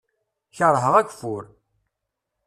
Kerheɣ 0.57 0.93
ageffur. 0.99 1.43